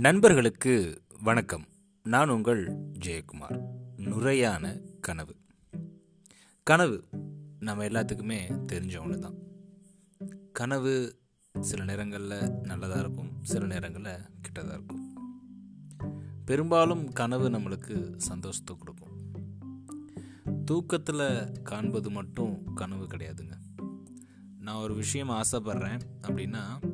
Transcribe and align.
நண்பர்களுக்கு 0.00 1.02
வணக்கம். 1.22 1.64
நான் 2.02 2.28
உங்கள் 2.28 2.66
ஜெயக்குமார். 2.78 3.60
நுரையான 3.96 4.80
கனவு. 5.00 5.36
கனவு 6.62 7.04
நம்ம 7.58 7.84
எல்லாத்துக்குமே 7.84 8.38
தெரிஞ்ச 8.72 9.00
ஒன்று 9.00 9.18
தான் 9.18 9.34
கனவு 10.52 11.18
சில 11.60 11.84
நேரங்களில் 11.84 12.52
நல்லதாக 12.62 13.00
இருக்கும் 13.00 13.44
சில 13.44 13.66
நேரங்களில் 13.66 14.20
கெட்டதாக 14.42 14.72
இருக்கும். 14.72 15.14
பெரும்பாலும் 16.44 17.12
கனவு 17.12 17.50
நம்மளுக்கு 17.50 18.16
சந்தோஷத்தை 18.16 18.76
கொடுக்கும். 18.76 19.32
தூக்கத்தில் 20.64 21.52
காண்பது 21.62 22.10
மட்டும் 22.10 22.74
கனவு 22.74 23.06
கிடையாதுங்க. 23.06 23.52
நான் 24.58 24.82
ஒரு 24.82 24.94
விஷயம் 24.94 25.30
ஆசைப்பட்றேன் 25.30 26.00
அப்படின்னா 26.22 26.89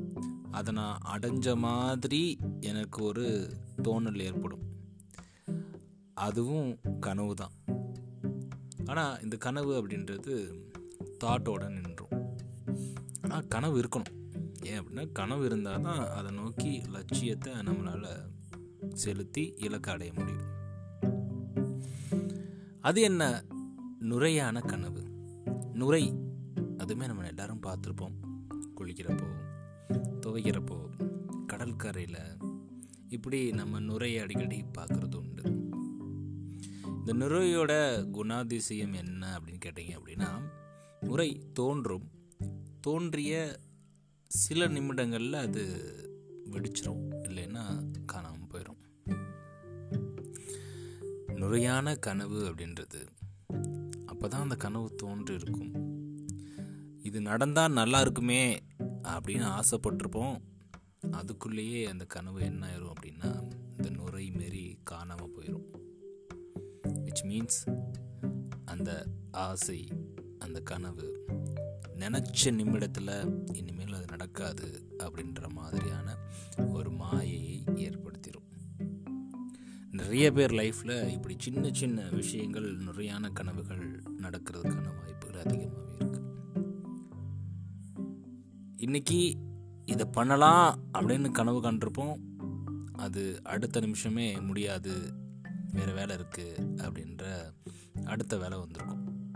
அதை 0.56 0.74
நான் 0.74 0.98
அடைஞ்ச 1.14 1.56
மாதிரி 1.56 2.38
எனக்கு 2.60 3.04
ஒரு 3.04 3.52
தோணல் 3.82 4.20
ஏற்படும். 4.20 4.62
அதுவும் 6.14 6.78
கனவு 7.00 7.34
தான். 7.34 7.50
ஆனால் 8.84 9.22
இந்த 9.22 9.36
கனவு 9.36 9.82
அப்படின்றது 9.82 10.64
தாட்டோட 11.24 11.68
நின்றோம். 11.68 12.36
ஆனால் 13.22 13.48
கனவு 13.48 13.80
இருக்கணும். 13.80 14.30
ஏன் 14.62 14.80
அப்படின்னா 14.80 15.12
கனவு 15.12 15.44
இருந்தால் 15.44 15.80
தான் 15.80 16.08
அதை 16.08 16.34
நோக்கி 16.34 16.82
லட்சியத்தை 16.86 17.52
நம்மளால் 17.52 18.28
செலுத்தி 18.92 19.54
இலக்கு 19.56 19.90
அடைய 19.90 20.12
முடியும். 20.12 20.54
அது 22.80 23.00
என்ன? 23.00 23.44
நுரையான 24.00 24.66
கனவு. 24.66 25.04
நுரை. 25.72 26.12
அதுவுமே 26.54 27.06
நம்ம 27.06 27.26
எல்லாரும் 27.26 27.62
பார்த்துருப்போம். 27.62 28.14
குளிக்கிறப்போ. 28.76 29.54
துவைக்கிறப்போ 29.92 30.78
கடற்கரையில் 31.46 32.20
இப்படி 33.08 33.50
நம்ம 33.50 33.80
நுரையை 33.80 34.20
அடிக்கடி 34.20 34.64
பார்க்குறது 34.78 35.14
உண்டு. 35.14 35.42
இந்த 36.86 37.14
நுரையோட 37.14 37.72
குணாதிசயம் 38.10 38.94
என்ன 38.94 39.38
அப்படின்னு 39.38 39.60
கேட்டீங்க 39.64 39.98
அப்படின்னா 39.98 40.30
நுரை 41.00 41.40
தோன்றும். 41.52 42.10
தோன்றிய 42.80 43.58
சில 44.26 44.66
நிமிடங்களில் 44.66 45.32
அது 45.32 45.62
வெடிச்சிரும் 46.50 47.02
இல்லைன்னா 47.22 47.90
காணாமல் 48.06 48.48
போயிடும் 48.48 48.80
நுரையான 51.28 51.98
கனவு 51.98 52.50
அப்படின்றது 52.50 53.06
அப்போ 54.06 54.28
தான் 54.28 54.42
அந்த 54.42 54.56
கனவு 54.56 54.94
தோன்றி 54.94 55.34
இருக்கும் 55.34 55.72
இது 57.02 57.20
நடந்தால் 57.20 57.72
நல்லா 57.72 58.00
இருக்குமே 58.00 58.62
அப்படின்னு 59.06 59.60
ஆசைப்பட்டிருப்போம். 59.60 60.36
அதுக்குள்ளேயே 61.10 61.88
அந்த 61.88 62.04
கனவு 62.04 62.40
என்ன 62.42 62.66
ஆயிரும் 62.66 62.92
அப்படின்னா 62.92 63.52
இந்த 63.76 63.90
நுரை 63.90 64.30
மாரி 64.30 64.78
காணாமல் 64.82 65.32
போயிடும் 65.36 65.66
விச் 67.04 67.24
மீன்ஸ் 67.24 67.84
அந்த 68.64 69.06
ஆசை 69.30 69.88
அந்த 70.38 70.60
கனவு 70.60 71.24
நினச்ச 71.98 72.52
நிமிடத்தில் 72.52 73.46
இனிமேல் 73.52 73.94
அது 73.94 74.04
நடக்காது 74.08 74.82
அப்படின்ற 74.98 75.48
மாதிரியான 75.48 76.16
ஒரு 76.68 76.90
மாயையை 76.90 77.64
ஏற்படுத்திடும் 77.74 78.48
நிறைய 79.90 80.32
பேர் 80.32 80.52
லைஃப்பில் 80.52 81.08
இப்படி 81.08 81.36
சின்ன 81.38 81.70
சின்ன 81.72 82.02
விஷயங்கள் 82.02 82.76
நிறையான 82.76 83.32
கனவுகள் 83.32 84.02
நடக்கிறதுக்கான 84.22 84.94
வாய்ப்புகள் 84.96 85.42
அதிகமாகவே 85.44 85.94
இருக்குது 85.98 86.15
இன்னைக்கு 88.76 89.36
இதை 89.84 90.06
பண்ணலாம் 90.12 90.78
அப்படின்னு 90.94 91.30
கனவு 91.30 91.62
கண்டிருப்போம். 91.62 92.16
அது 92.92 93.40
அடுத்த 93.42 93.80
நிமிஷமே 93.80 94.40
முடியாது. 94.40 95.12
வேறு 95.72 95.94
வேலை 95.94 96.16
இருக்குது 96.16 96.60
அப்படின்ற 96.76 97.52
அடுத்த 98.04 98.36
வேலை 98.36 98.58
வந்திருக்கும். 98.58 99.32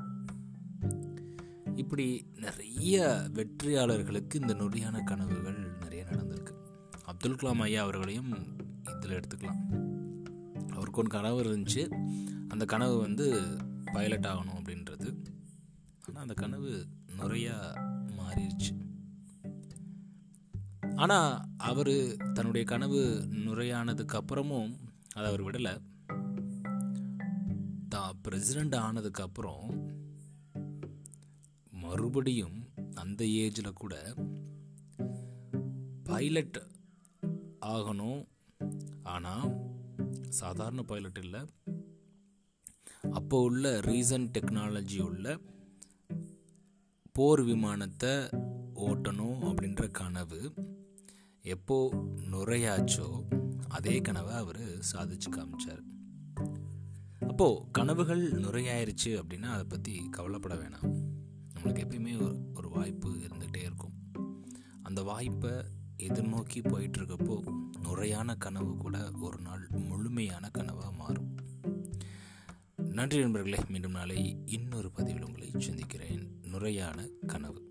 இப்படி 1.75 2.27
நிறைய 2.35 3.23
வெற்றியாளர்களுக்கு 3.33 4.35
இந்த 4.35 4.55
நொடியான 4.55 5.05
கனவுகள் 5.05 5.73
நிறைய 5.81 6.05
நடந்திருக்கு. 6.05 6.53
அப்துல் 7.05 7.35
கலாம் 7.35 7.61
ஐயா 7.61 7.83
அவர்களையும் 7.83 8.37
இதில் 8.97 9.21
எடுத்துக்கலாம். 9.21 9.63
அவருக்கு 10.71 11.01
ஒரு 11.01 11.09
கனவு 11.09 11.45
இருந்துச்சு. 11.45 12.07
அந்த 12.49 12.65
கனவு 12.65 12.99
வந்து 12.99 13.57
பைலட் 13.93 14.25
ஆகணும் 14.25 14.59
அப்படின்றது. 14.63 15.17
ஆனால் 16.09 16.23
அந்த 16.23 16.35
கனவு 16.35 16.87
நிறையா 17.19 17.55
மாறிடுச்சு. 18.19 18.90
ஆனால் 21.03 21.35
அவர் 21.69 21.93
தன்னுடைய 22.33 22.63
கனவு 22.71 23.01
நுரையானதுக்கு 23.45 24.17
அப்புறமும் 24.21 24.73
அதை 25.15 25.25
அவர் 25.31 25.45
விடலை. 25.47 25.73
தான் 27.89 28.19
பிரசிடெண்ட் 28.25 28.77
ஆனதுக்கு 28.87 29.23
அப்புறம் 29.23 29.65
மறுபடியும் 31.85 32.59
அந்த 32.95 33.25
ஏஜில் 33.43 33.79
கூட 33.83 33.95
பைலட் 36.09 36.61
ஆகணும். 37.67 38.21
ஆனால் 39.03 39.49
சாதாரண 40.41 40.83
பைலட் 40.83 41.21
இல்லை. 41.23 41.41
அப்போ 43.19 43.39
உள்ள 43.43 43.73
ரீசன்ட் 43.91 44.31
டெக்னாலஜி 44.37 45.01
உள்ள 45.01 45.39
போர் 47.13 47.43
விமானத்தை 47.43 48.13
ஓட்டணும் 48.89 49.41
அப்படின்ற 49.49 49.85
கனவு 49.91 50.41
எப்போ 51.43 51.95
நுரையாச்சோ 52.31 53.25
அதே 53.69 54.01
கனவை 54.01 54.35
அவர் 54.35 54.61
சாதிச்சு 54.79 55.29
காமிச்சார். 55.31 55.83
அப்போது 57.29 57.65
கனவுகள் 57.73 58.33
நுரையாயிருச்சு 58.33 59.05
அப்படின்னா 59.05 59.43
அதை 59.43 59.65
பற்றி 59.65 60.09
கவலைப்பட 60.11 60.55
வேணாம். 60.55 61.03
நம்மளுக்கு 61.55 61.85
எப்பயுமே 61.85 62.23
ஒரு 62.23 62.39
ஒரு 62.55 62.69
வாய்ப்பு 62.69 63.15
இருந்துகிட்டே 63.15 63.57
இருக்கும். 63.57 63.93
அந்த 64.83 65.03
வாய்ப்பை 65.03 65.51
எதிர்நோக்கி 65.97 66.55
போயிட்டுருக்கப்போ 66.55 67.43
நுரையான 67.83 68.37
கனவு 68.39 68.77
கூட 68.77 69.11
ஒரு 69.21 69.39
நாள் 69.39 69.69
முழுமையான 69.69 70.51
கனவாக 70.59 70.93
மாறும். 70.93 71.35
நன்றி 72.77 73.21
நண்பர்களே 73.21 73.59
மீண்டும் 73.69 73.91
நாளை 73.91 74.43
இன்னொரு 74.47 74.91
பதிவில் 74.91 75.25
உங்களை 75.25 75.51
சந்திக்கிறேன். 75.59 76.41
நுரையான 76.43 77.09
கனவு. 77.27 77.70